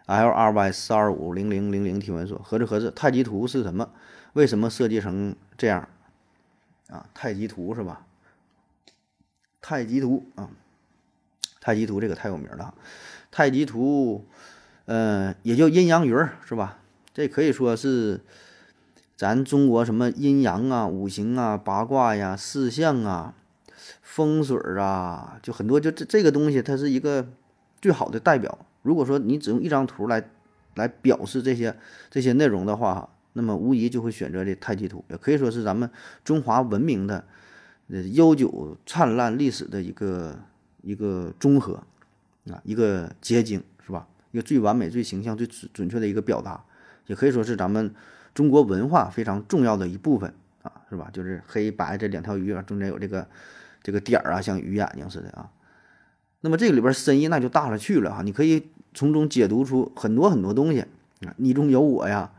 [0.08, 3.92] ，L R Y 四二五零零零零提问说：合着合着太极图是什么？
[4.34, 5.88] 为什么设计成这样？
[6.90, 8.08] 啊，太极图是吧？
[9.62, 10.50] 太极图啊，
[11.62, 12.74] 太极图这个太有名了。
[13.30, 14.26] 太极图，
[14.86, 16.80] 嗯，也叫阴阳鱼是吧？
[17.18, 18.22] 这可以说是
[19.16, 23.34] 咱中国什么阴阳啊、五行啊、八卦呀、四象啊。
[24.04, 27.28] 风水啊，就很多，就这这个东西，它是一个
[27.82, 28.56] 最好的代表。
[28.84, 30.30] 如果说你只用一张图来
[30.76, 31.76] 来表示这些
[32.12, 35.90] 这些内容的话，那么无疑就会选择这太极图，也可以说是咱们
[36.24, 37.24] 中华文明的
[37.90, 40.38] 呃悠久灿烂历史的一个
[40.84, 41.82] 一个综合
[42.52, 44.08] 啊，一个结晶，是吧？
[44.30, 46.64] 一个最完美、最形象、最准准确的一个表达，
[47.08, 47.94] 也可以说是咱们
[48.36, 51.10] 中国文化非常重要的一部分啊，是吧？
[51.12, 53.28] 就是黑白这两条鱼啊，中间有这个。
[53.84, 55.50] 这个点儿啊，像鱼眼睛似的啊。
[56.42, 60.82] 那么这里边深意那就大了去了哈，你可以从中解读出很多很多东西
[61.26, 62.30] 啊，你中有我呀，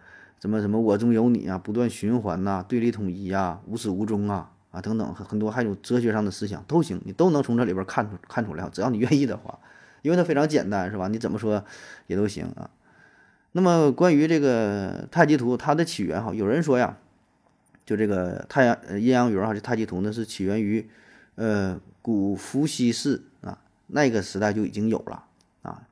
[0.42, 9.58] 什么什么我中有你啊，不断循环呐，对立统一啊，无始无终啊啊等等很很多，还有哲学上的思想都行，你都能从这里边看出看出来，只要你愿意的话，
[10.02, 11.08] 因为它非常简单是吧？
[11.08, 11.64] 你怎么说
[12.08, 12.68] 也都行啊。
[13.58, 16.96] 那么关于这个太极图它的起源哈，有人说呀，
[17.84, 20.88] 就这个太阳阴阳鱼哈，这太极图呢是起源于。
[21.34, 25.24] 呃，古伏羲氏啊，那个时代就已经有了
[25.62, 25.82] 啊。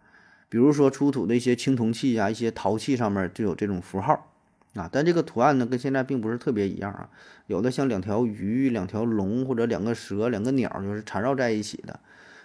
[0.49, 4.33] 比如说出土的一些青铜器啊，一些陶器上面就有这种符号
[4.75, 4.89] 啊。
[4.93, 7.09] 但这个图案呢，跟现在并不是特别一样啊。
[7.49, 11.99] 有的像两条鱼、两条龙或者两个蛇、两个鸟，就是缠绕在一起的。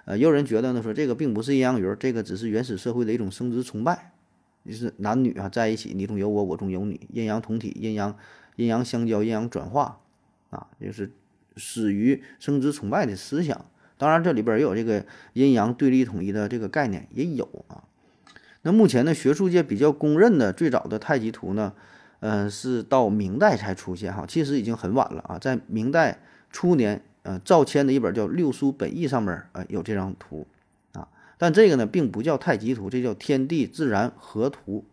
[0.06, 4.12] 呃，也有人觉得呢，说这个并不是阴阳鱼，这个只是原始社会的一种生殖崇拜，
[4.66, 8.16] 就是男女啊在一起，你中有我，我中有你，阴阳同体，阴阳
[8.56, 10.00] 阴阳相交，阴阳转化
[10.50, 11.12] 啊，就是。
[11.58, 13.66] 始于生殖崇拜的思想。
[13.98, 17.84] 当然，这里边也有这个阴阳对立统一的这个概念也有啊。
[18.62, 21.74] 那目前呢，学术界比较公认的最早的太极图呢，
[22.22, 25.38] 呃，是到明代才出现哈，其实已经很晚了啊。
[25.38, 26.20] 在明代
[26.52, 30.48] 初年，呃，赵谦的一本叫《六书本义》上面，呃，有这张图。
[31.42, 34.86] 但这个呢，并不叫太极图，这叫天地自然合图。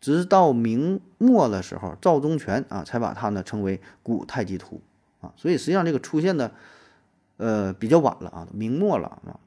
[0.00, 4.82] 直到明末的时候，赵忠全啊，才把它呢称为古太极图
[5.20, 5.32] 啊。
[5.36, 6.50] 所以实际上这个出现的，
[7.36, 9.38] 呃，比较晚了啊，明末了啊。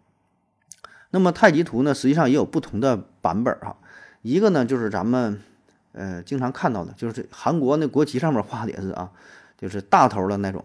[1.09, 3.75] 那么太极图呢，实际上也有不同的版本哈。
[4.21, 5.41] 一个呢，就是咱们
[5.91, 9.11] 呃经常看到的，就是韩国那国旗上面画的也是啊，
[9.57, 10.63] 就是大头的那种，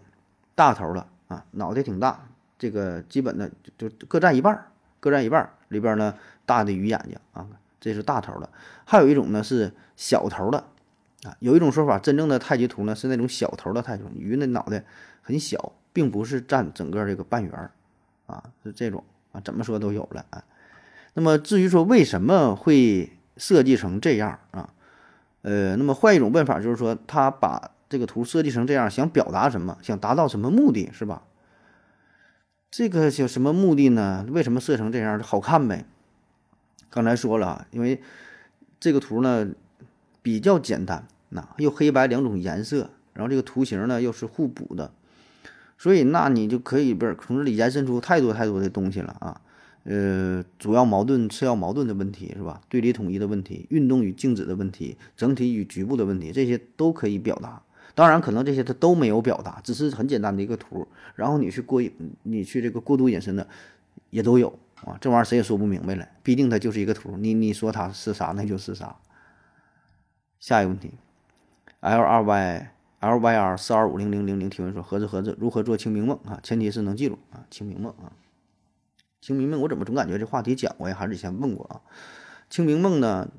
[0.55, 4.65] 大头的啊，脑袋挺大，这个基本的就各占一半，
[5.07, 6.13] 各占一半，里边呢
[6.45, 7.47] 大的鱼眼睛啊，
[7.81, 8.51] 这是大头的。
[8.85, 10.65] 还有一种呢是小头的
[11.23, 14.83] 啊，有一种说法，真正的太极图呢是那种小头的太极，鱼那脑袋
[15.23, 17.71] 很小，并不是占整个这个半圆
[18.27, 19.41] 啊，是这种啊。
[19.45, 20.43] 怎么说都有了啊。
[21.15, 24.71] 那么至于说为什么会设计成这样啊？
[25.43, 29.79] 呃，那么换一种问法就是说，他把这个图设计成这样，想表达什么？
[29.83, 30.91] 想达到什么目的？
[30.93, 31.23] 是吧？
[32.77, 34.27] 这个叫什么目的呢？
[34.29, 35.19] 为什么设成这样？
[35.23, 35.87] 好看呗。
[36.91, 38.03] 刚才说了，因为
[38.79, 39.49] 这个图呢
[40.21, 44.93] 比较简单，那又黑白两种颜色，然后这个图形呢又是互补的。
[45.79, 49.41] 所以，那你就可以不是从这里延伸出太多太多的东西了啊，
[49.85, 52.61] 呃，主要矛盾、次要矛盾的问题是吧？
[52.69, 57.63] 对立统一的问题、运动与静止的问题、整体与局部的问题，这些都可以表达。
[57.97, 60.87] 当然，可能这些它都没有表达，只是很简单的一个图。
[61.17, 61.83] 然后你去过
[62.23, 63.49] 你去这个过度引申的，
[64.11, 64.97] 也都有啊。
[65.01, 67.17] 这玩意儿谁也说不明白了，毕竟它就是一个图。
[67.17, 68.97] 你你说它是啥，那就是啥。
[70.39, 70.93] 下一个问题
[71.81, 72.73] ，L 二 Y。
[72.99, 76.41] L Y R 四二五零零零零提问说：盒子盒子如何做清明梦啊？
[76.43, 78.11] 前提是能记住啊，清明梦啊，
[79.21, 80.97] 清明梦我怎么总感觉这话题讲过呀？
[80.99, 81.83] 还是以前问过啊？
[82.49, 83.31] 清明梦呢，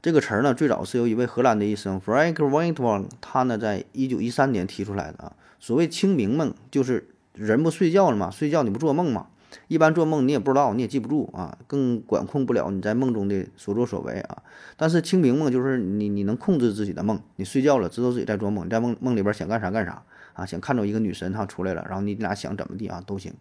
[0.00, 5.32] 这个词儿呢，最早是由一位荷兰的医生 Frank Wightman，他呢在一九一三年提出来的啊。
[5.58, 9.26] 所谓清明梦，就是人不睡觉了嘛，睡觉你不做梦嘛？
[9.66, 14.42] 一般做梦你也不知道，你也记不住啊，更管控不了你在梦中的所作所为啊。
[14.76, 20.00] 但是清明梦就是你你能控制自己的梦，你睡觉了知道自己在做梦，在梦梦里边想干啥干啥
[20.34, 23.32] 啊，想看着一个女神她出来了，然后你俩想怎么地啊都行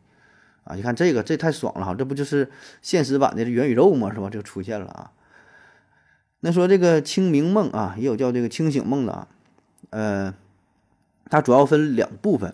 [0.63, 0.73] 啊。
[0.75, 2.49] 你看这个这太爽了哈，这不就是
[2.81, 4.11] 现实版的元宇宙吗？
[4.11, 4.27] 是吧？
[4.27, 5.11] 就出现了啊。
[6.39, 9.27] 那说这个清明梦啊，也有叫这个清醒梦的啊，
[9.89, 10.33] 呃，
[11.29, 12.53] 它主要分两部分，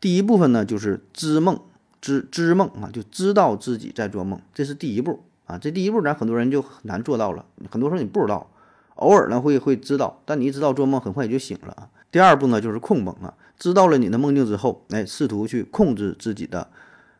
[0.00, 1.60] 第一部分呢就是知梦。
[2.00, 5.56] 知知梦啊，就知道自己在做梦，这是第一步啊。
[5.56, 8.50] 这第一步咱很多人就很难做到了，很多时候你不知道，
[8.96, 11.90] 偶尔呢会会知道，但你一知道做梦，很快也就醒了。
[12.10, 16.68] 第二步呢就是控梦啊，知道了你的梦境之后，哎，试图去控制自己的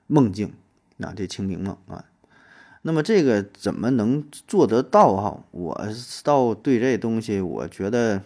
[0.08, 0.52] 梦境，
[0.98, 2.04] 啊这清明梦啊。
[2.82, 5.44] 那么这个怎么能做得到哈？
[5.52, 5.88] 我
[6.24, 8.20] 倒对这东西我觉得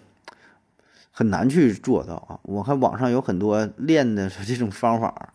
[1.10, 2.40] 很难去做到啊。
[2.42, 5.32] 我看网上有很多练的这种方法。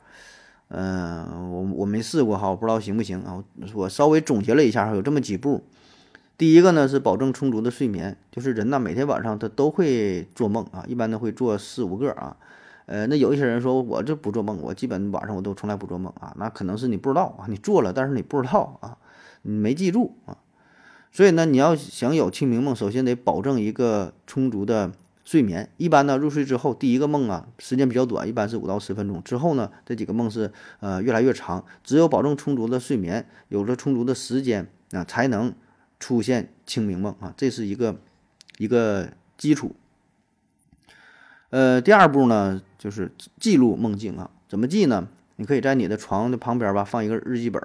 [0.73, 3.43] 嗯，我我没试过哈，我不知道行不行啊。
[3.73, 5.63] 我稍微总结了一下，有这么几步。
[6.37, 12.37] 第一个呢是保证充足的睡眠，就是人呢每天晚上他都会做梦啊，一般都会做四五个啊。
[12.87, 18.97] 呃，那有一些人说我这不做梦，我基本晚上我都从来不做梦啊，那可能是你不知道啊，你做了但是你不知道啊，
[19.41, 20.37] 你没记住啊。
[21.11, 24.91] 所以呢，你要想有清明梦，首先得保证一个充足的。
[25.23, 29.21] 睡眠一般呢，入睡之后第一个梦啊，时间比较短，一般是五到十分钟。
[29.23, 31.63] 之后呢，这几个梦是呃越来越长。
[31.83, 35.53] 只有保证充足的睡眠，有了充足的时间啊，才能
[35.99, 37.95] 出现清明梦啊，这是一个
[38.57, 39.75] 一个基础。
[41.51, 45.07] 呃，第二步呢，就是记录梦境啊，怎么记呢？
[45.35, 47.61] 你可以在你的床的旁边吧，放一个日记本，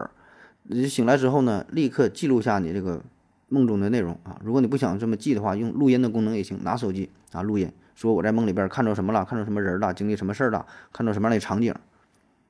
[0.69, 3.03] 你醒来之后呢，立刻记录下你这个。
[3.49, 6.59] 梦中的内容啊，如果你不想这么记的话，用录音的功能也行。
[6.65, 11.73] 拿手机啊，录音，说我在梦里边看着什么了，看着什么人了，经历什么事儿了，看着什么样的场景，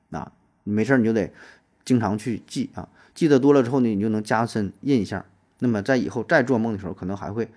[0.09, 0.31] 啊，
[0.63, 1.31] 没事你就得
[1.85, 5.23] 经常去记啊，记得多了之后呢，你就能加深印象。
[5.59, 7.47] 那么在以后再做梦的时候，可能还会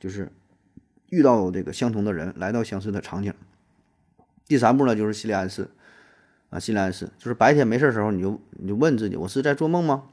[0.00, 0.32] 就是
[1.10, 3.32] 遇到这个相同的人，来到相似的场景。
[4.48, 5.70] 第三步呢，就是心理暗示
[6.50, 10.04] 啊，心理暗示就是白天没事的时候，你就你就问自己，我是在做梦吗？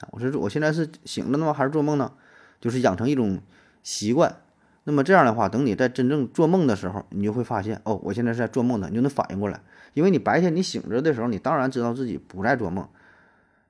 [0.00, 2.12] 啊，我是我现在是醒了呢吗，还是做梦呢？
[2.60, 3.40] 就是养成一种
[3.82, 4.40] 习惯，
[4.84, 9.60] 那么这样的话，等你在真正做梦的时候，你就会发现，哦，我现在是在做梦的，你就能反应过来。
[9.92, 12.88] 因为你白天你醒着的时候，你当然知道自己不在做梦，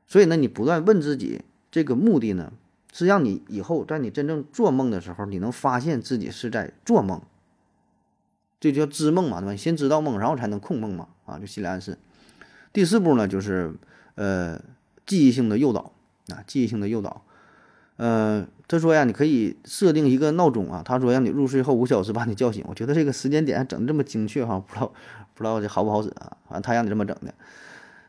[0.06, 2.52] 所以呢，你不断问自己，这个目的呢，
[2.92, 7.20] 是让你以后在你真正做梦的时候，你能发现自己是在做梦。
[8.58, 9.52] 这叫知梦嘛，对吧？
[9.52, 11.98] 你先知道梦，然后才能控梦嘛，啊，就心理暗示。
[12.74, 13.72] 第四步呢，就是
[14.16, 14.60] 呃
[15.06, 15.92] 记忆性的诱导
[16.28, 17.24] 啊，记忆性的诱导。
[17.96, 22.64] 呃，他说呀，你可以设定一个闹钟啊，他说让你入睡后五小时把你叫醒。
[22.68, 24.92] 我觉得这个时间点整的这么精确哈，不知道
[25.34, 26.36] 不知道这好不好使啊？
[26.48, 27.34] 反正他让你这么整的。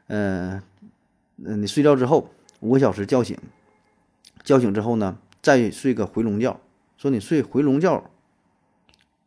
[0.08, 0.64] 嗯
[1.38, 3.38] 嗯，你睡觉之后五个小时叫醒，
[4.44, 6.60] 叫醒之后呢，再睡个回笼觉。
[6.98, 8.10] 说你睡回笼觉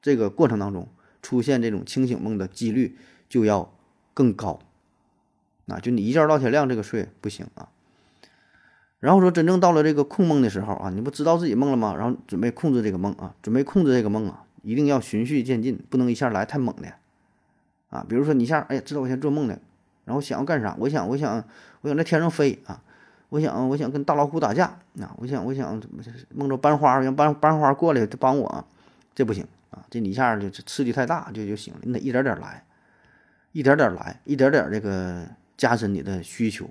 [0.03, 0.89] 这个过程当中
[1.23, 2.99] 出现这种清醒梦的几率
[3.29, 3.73] 就要
[4.13, 4.59] 更高。
[5.69, 7.69] 啊，就你一觉到天亮这个睡不行啊。
[9.01, 11.95] 然后说真正到了这个控梦的时候啊，你不知道自己梦了吗？
[11.97, 16.89] 然后准备控制这个梦啊，准备控制这个梦啊，一定要循序渐进，不能一下来太猛的
[17.91, 18.05] 啊。
[18.09, 19.59] 比如说你一下，哎呀，知道我现在做梦了，
[20.05, 20.75] 然后想要干啥？
[20.81, 21.45] 我想，我想，
[21.83, 22.83] 我想在天上飞啊！
[23.29, 24.65] 我想，我想跟大老虎打架
[25.01, 25.15] 啊！
[25.19, 25.81] 我想，我想
[26.35, 28.65] 梦着班花，让班班花过来帮我，
[29.15, 29.85] 这不行啊！
[29.91, 32.65] 这你一下就刺激太大就就行了，你得一点点来，
[33.53, 35.29] 一点点来，一点点这个
[35.59, 36.71] 加深你的需求。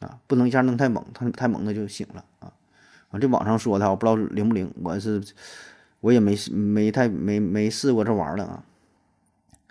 [0.00, 2.52] 啊，不能一下弄太猛，太太猛的就醒了啊！
[3.10, 5.22] 啊，这网上说的，我不知道灵不灵，我是
[6.00, 8.64] 我也没没太没没试过这玩意儿啊。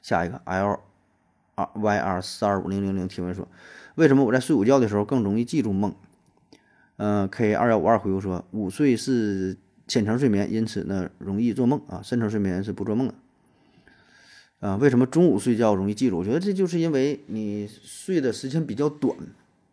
[0.02, 0.80] 下一个 L
[1.56, 3.46] R Y R 四二五零零零提问说，
[3.96, 5.94] 为什么我在睡午觉的时候更容易记住梦？
[6.96, 13.14] 嗯，K 二幺五二回复说，午睡是浅层睡眠，因此呢容易做梦啊，深层睡眠是不做梦的。
[14.62, 16.18] 啊，为什么中午睡觉容易记住？
[16.18, 19.18] 我觉得这就是因为你睡的时间比较短。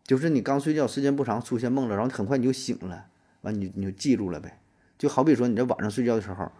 [0.03, 3.05] 就是你刚睡觉时间不长，出现梦了，然后很快你就醒了，
[3.41, 4.57] 完你你就记住了呗。
[4.97, 6.51] 就好比说你在晚上睡觉的时候，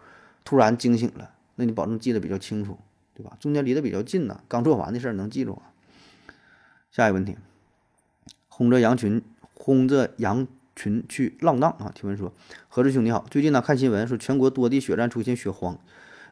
[0.44, 2.78] 突然惊醒了，那你保证记得比较清楚，
[3.12, 3.36] 对吧？
[3.40, 5.74] 中间离得比较近呢，刚做完的事儿能记住啊。
[6.92, 7.36] 下一个问题，
[8.48, 9.20] 轰着羊群，
[9.54, 11.90] 轰着羊群去浪荡啊？
[11.92, 12.32] 提问说，
[12.68, 15.76] 何志兄你好，最近呢看新闻说全国多地血站出现血荒，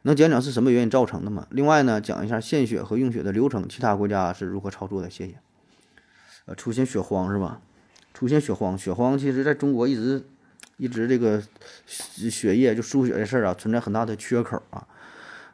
[0.03, 1.47] 能讲讲是什么原因造成的吗？
[1.51, 5.09] 另外呢，讲一下献血和用血的流程，其他国家是如何操作的？
[5.09, 5.35] 谢谢。
[6.45, 7.61] 呃出现血荒是吧？
[8.13, 10.23] 出现血荒，血荒其实在中国一直
[10.77, 11.43] 一直这个
[11.85, 14.87] 血液就输血的事儿啊，存在很大的缺口啊。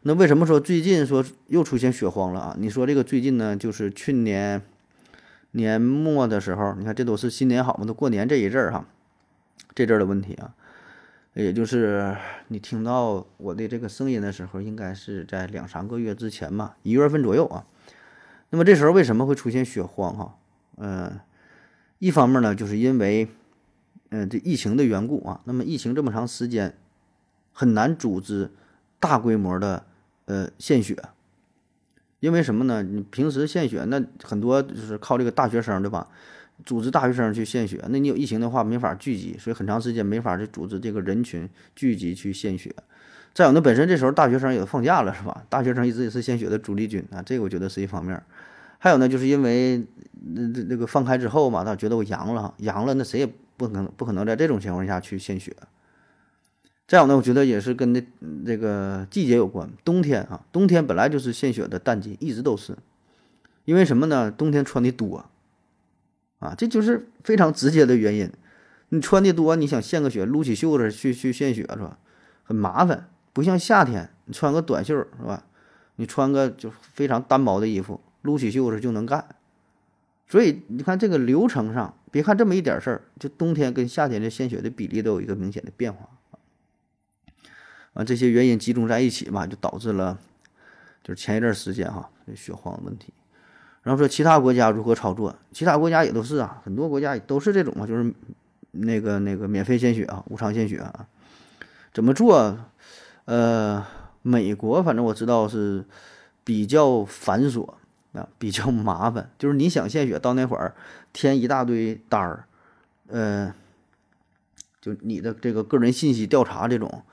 [0.03, 2.55] 那为什么说最近说又出现血荒了啊？
[2.59, 4.61] 你说这个最近呢，就是去年
[5.51, 8.85] 年末的时候，你看这都是新年好嘛，都过年这一阵儿哈，
[9.73, 10.53] 这阵儿的问题啊，
[11.35, 12.15] 也就是
[12.47, 17.65] 你听到我的这个声音的时候，应该是在两三个月之前嘛，一月份左右啊。
[18.51, 20.37] 那么这时候为什么会出现血荒哈？
[20.77, 21.19] 嗯，
[21.99, 23.27] 一方面呢，就是因为，
[24.11, 25.41] 嗯，这疫情的缘故啊。
[25.43, 26.77] 那么疫情这么长时间，
[27.51, 28.51] 很难组织
[29.01, 29.85] 大规模的
[30.25, 30.97] 呃献血，
[32.21, 32.81] 因为什么呢？
[32.81, 36.07] 你平时献血那很多就是靠这个大学生对吧？
[36.63, 42.73] 组织大学生去献血，那你有疫情的话没法聚集，所以很长时间没法去组织这个人群聚集去献血。
[43.33, 45.43] 再有，呢本身这时候大学生也放假了是吧？
[45.49, 48.21] 大学生一直也是献血的主力军啊，这个我觉得是一方面。
[48.77, 49.83] 还有呢，就是因为
[50.33, 55.53] 那那那个放开之后嘛，他觉得我阳了，阳了，那谁也不可能不可能在这种情况下去献血。
[56.87, 58.05] 再有呢，我觉得也是跟那
[58.45, 62.77] 这个季节有关，冬天啊，冬天本来就是献血的淡季，一直都是。
[63.65, 64.29] 因为什么呢？
[64.29, 65.25] 冬天穿的多，
[66.45, 68.31] 啊这就是非常直接的原因。
[68.89, 71.97] 你穿的多，你想献个血，撸起袖子去去献血是吧？
[72.43, 75.43] 很麻烦，不像夏天，你穿个短袖是吧？
[75.95, 77.99] 你穿个就非常单薄的衣服。
[78.21, 79.23] 撸起袖子就能干，
[80.27, 86.09] 所以你看这个流程上，别看这么一点事儿，就冬天跟夏天的献血的比例都有一个明显的变化
[87.93, 88.03] 啊。
[88.03, 90.19] 这些原因集中在一起嘛，就导致了
[91.03, 93.13] 就是前一阵时间哈血荒问题。
[93.85, 98.13] 然后说其他国家如何操作，其他国家也都是啊，很多国家也都是这种啊，就是
[98.71, 101.07] 那个那个免费献血啊，无偿献血啊，
[101.93, 102.57] 怎么做？
[103.23, 103.85] 呃，
[104.23, 105.85] 美国反正我知道是
[106.43, 107.65] 比较繁琐。
[108.15, 110.73] 啊，比较麻烦，就是你想献血到那会儿
[111.11, 112.45] 填一大堆单儿，
[113.09, 113.53] 呃，
[114.79, 117.03] 就你的这个个人信息调查这种，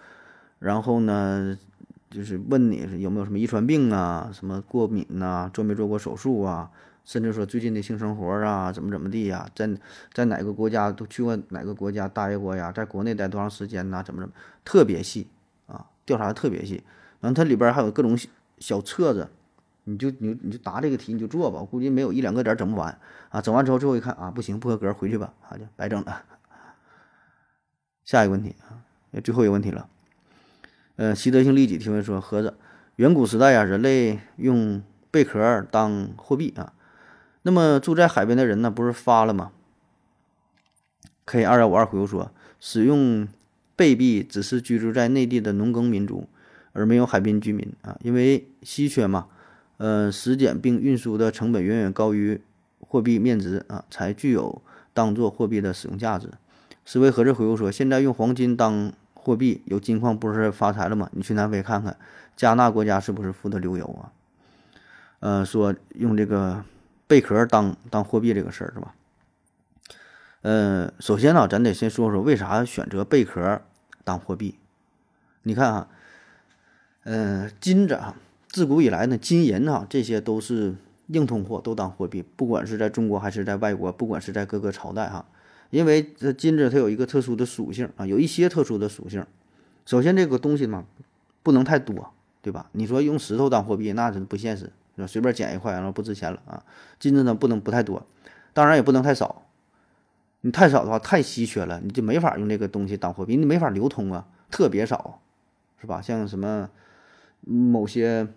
[0.60, 1.58] 然后呢，
[2.12, 6.70] 就是问你有没有什么遗传病啊，什么过敏呐，做没做过手术啊，
[7.04, 9.68] 甚至说最近的性生活啊，怎么怎么地呀，在
[10.12, 14.34] 在哪个国家都去过哪个国家待过呀，在国内待多长时间呐，怎么怎么，
[14.64, 15.26] 特别细
[15.66, 16.84] 啊，调查的特别细，
[17.20, 18.18] 然后它里边还有各种
[18.58, 19.28] 小册子。
[19.84, 22.96] 你就你你就答这个题你就做吧，我估计没有一两个点整不完
[23.30, 23.40] 啊！
[23.40, 26.22] 整完之后最后一看啊，不行不合格，回去吧，啊就白整了。
[28.04, 28.78] 下一个问题啊，
[29.24, 29.88] 最后一个问题了。
[30.96, 32.54] 呃，习得性利己提问说：盒子，
[32.96, 36.72] 远古时代呀，人类用贝壳当货币啊，
[37.42, 39.52] 那么住在海边的人呢，不是发了吗
[41.26, 42.30] ？K 二幺五二回复说：
[42.60, 43.28] 使用
[43.76, 46.28] 贝币只是居住在内地的农耕民族。
[46.74, 49.26] 而没有海滨居民啊，因为稀缺嘛，
[49.76, 52.40] 呃，实检并运输的成本远远高于
[52.80, 54.62] 货币面值啊，才具有
[54.94, 56.30] 当做货币的使用价值。
[56.86, 58.90] 思维盒子回复说：“现在用黄金当
[59.22, 61.08] 货币，有金矿不是发财了吗？
[61.12, 61.96] 你去南非看看，
[62.36, 64.10] 加纳国家是不是富得流油啊？
[65.20, 66.64] 呃，说用这个
[67.06, 68.94] 贝壳当当货币这个事儿是吧？
[70.40, 73.62] 呃，首先呢，咱得先说说为啥选择贝壳
[74.02, 74.56] 当货币。
[75.44, 75.88] 你看啊，
[77.04, 78.16] 呃，金子啊，
[78.48, 80.74] 自古以来呢，金银啊，这些都是
[81.06, 85.24] 硬通货，都当货币，不管是在中国还是在外国，不管是在各个朝代哈。”
[85.72, 89.24] 因为这金子它有一个特殊的属性啊，有一些特殊的属性。
[89.86, 90.84] 首先，这个东西嘛，
[91.42, 92.12] 不能太多，
[92.42, 92.68] 对吧？
[92.72, 95.06] 你说用石头当货币，那是不现实，是吧？
[95.06, 96.62] 随便捡一块，然后不值钱了啊。
[97.00, 98.06] 金子呢，不能不太多，
[98.52, 99.46] 当然也不能太少。
[100.42, 104.28] 你太少的话，太稀缺了，你就没法用这个东西当货币，你没法流通啊。
[104.50, 105.22] 特别少，
[105.80, 106.02] 是吧？
[106.02, 106.68] 像什么
[107.40, 108.28] 某些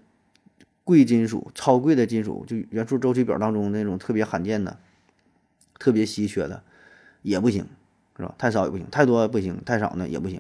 [0.86, 4.78] 贵金属、超贵的金属，就元素周期表当中那种特别罕见的、
[5.78, 6.64] 特别稀缺的。
[7.26, 7.68] 也不行，
[8.16, 8.36] 是吧？
[8.38, 10.40] 太少也不行，太多不行，太少呢也不行。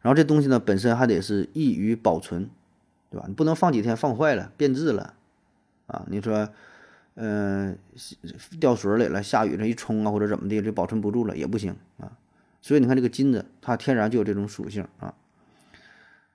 [0.00, 2.48] 然后这东西呢本身还得是易于保存，
[3.10, 3.24] 对吧？
[3.26, 5.14] 你不能放几天放坏了变质了
[5.88, 6.06] 啊！
[6.08, 6.48] 你说，
[7.14, 7.76] 嗯，
[8.60, 12.12] 掉水里了，下雨这一冲啊或者怎么的就保存不住了也不行啊。
[12.62, 15.12] 所以你看这个金子它天然就有这种属性啊。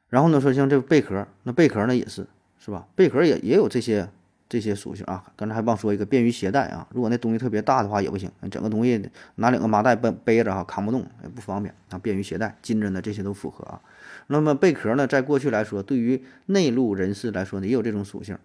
[0.09, 2.27] 然后呢说像这个贝壳，那贝壳呢也是，
[2.59, 2.87] 是吧？
[2.93, 4.09] 贝壳也也有这些。
[4.51, 6.85] 这些属性啊，刚才还忘说一个便于携带啊。
[6.91, 11.97] 如果那东西特别大的话也不行，整个东西拿两个麻袋背背着哈，扛不动也不方便啊。
[11.97, 13.79] 便于携带，金针呢这些都符合啊。
[14.27, 18.37] 那么贝壳呢，在过去来说，对于内陆人士来说呢，也有这种属性，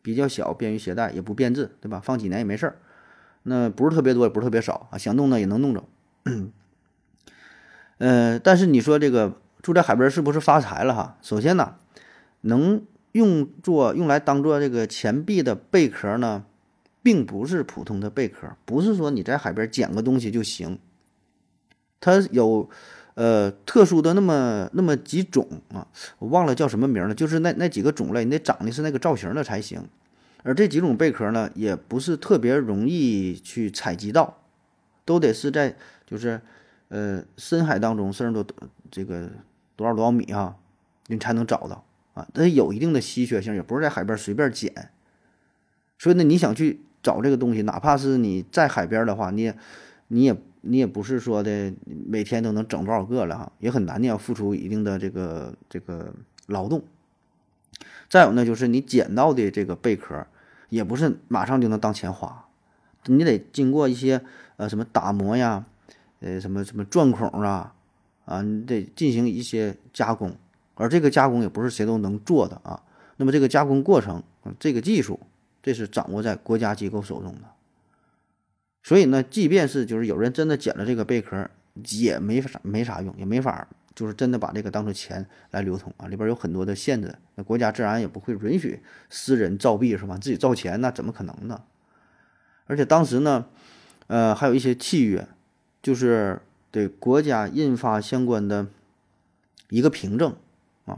[0.00, 2.00] 比较小，便于携带，也不变质，对吧？
[2.02, 2.78] 放几年也没事儿。
[3.42, 5.84] 那不是特别多，也不是特别少啊，想弄呢也能弄着。
[7.98, 11.18] 嗯，但是你说这个住在海边是不是发财了哈？
[11.20, 11.74] 首先呢，
[12.40, 12.82] 能。
[13.12, 16.44] 用作用来当做这个钱币的贝壳呢，
[17.02, 20.78] 并不是普通的贝壳，不是说你在海边捡个东西就行。
[22.00, 22.70] 它有
[23.14, 25.86] 呃特殊的那么那么几种啊，
[26.18, 29.82] 我忘了叫什么名了，就是那那几个种类，你得长的是那个造型的才行。
[30.42, 34.38] 而这几种贝壳呢，也不是特别容易去采集到，
[35.04, 36.40] 都得是在就是
[36.88, 38.54] 呃深海当中，甚至都
[38.90, 39.28] 这个
[39.76, 40.56] 多少多少米啊，
[41.08, 41.84] 你才能找到。
[42.14, 44.90] 啊，它有一定的稀缺性，也不是在海边随便捡，
[45.98, 49.56] 所以呢，你想去找这个东西，哪怕是你在海边的话，你也，
[50.08, 56.12] 你也，你也不是说的每天都能整多少个了哈，也很难，你要付出一定的这个这个
[56.46, 56.82] 劳动。
[58.08, 60.26] 再有呢，就是你捡到的这个贝壳，
[60.68, 62.48] 也不是马上就能当钱花，
[63.06, 64.20] 你得经过一些
[64.56, 65.64] 呃什么打磨呀，
[66.18, 67.72] 呃什么什么钻孔啊，
[68.24, 70.34] 啊，你得进行一些加工。
[70.80, 72.82] 而这个加工也不是谁都能做的啊。
[73.18, 74.22] 那么这个加工过程，
[74.58, 75.20] 这个技术，
[75.62, 77.42] 这是掌握在国家机构手中的。
[78.82, 81.50] 所以呢，即便是就是有人真的捡了这个贝壳，
[81.90, 86.06] 也没啥没啥用，也没法就是真的把这个当成钱来流通啊。
[86.06, 90.16] 里边有很多的限制，那国家自然也不会允许私人造币是吧？
[90.16, 91.60] 自己造钱那怎么可能呢？
[92.64, 93.44] 而且当时呢，
[94.06, 95.28] 呃，还有一些契约，
[95.82, 98.68] 就是对国家印发相关的
[99.68, 100.34] 一个凭证。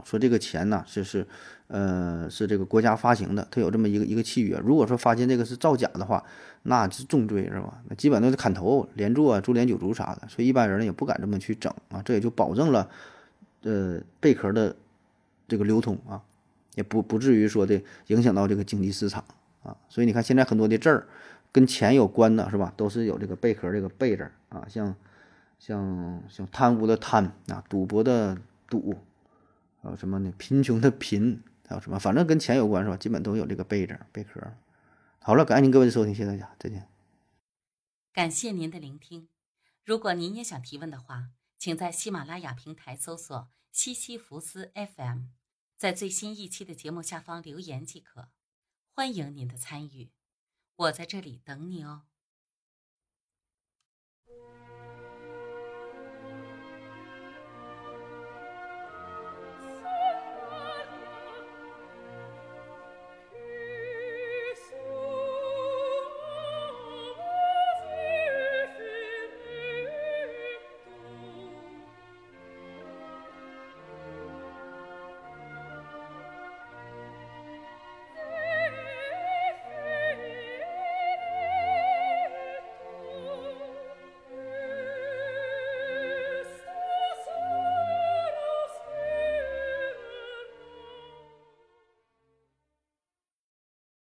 [0.05, 1.25] 说这个钱呢，是是，
[1.67, 4.57] 呃，是这个国家发行的，它有这么一个一个契约。
[4.63, 6.23] 如果说发现这个是造假的话，
[6.63, 7.81] 那是重罪，是吧？
[7.89, 10.27] 那基本都是砍头、连坐、株连九族啥的。
[10.27, 12.89] 所以一般人呢也不敢这么去整啊，这也就保证了，
[13.63, 14.75] 呃，贝壳的
[15.47, 16.21] 这个流通啊，
[16.75, 19.23] 也不不至于说的影响到这个经济市场
[19.63, 19.75] 啊。
[19.89, 21.07] 所以你看现在很多的字儿
[21.51, 22.73] 跟钱有关的，是吧？
[22.77, 24.95] 都是有这个贝壳这个贝字啊，像
[25.59, 28.37] 像像贪污的贪啊，赌博的
[28.67, 28.95] 赌。
[29.83, 30.33] 还有什么呢？
[30.37, 31.99] 贫穷的贫，还有什么？
[31.99, 32.95] 反正跟钱有关是吧？
[32.95, 34.41] 基本都有这个贝字、贝壳。
[35.19, 36.87] 好了，感谢您各位的收听，谢谢大家，再见。
[38.13, 39.27] 感谢您的聆听。
[39.83, 45.23] 如果您也想提问的话，请在喜马拉雅平台搜索“西西弗斯 FM”，
[45.75, 48.29] 在最新一期的节目下方留言即可。
[48.93, 50.11] 欢迎您的参与，
[50.77, 52.03] 我在这里等你哦。